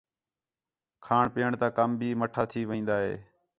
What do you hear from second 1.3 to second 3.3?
پِیئݨ تا کم بھی مَٹّھا تھی وین٘دا ہِے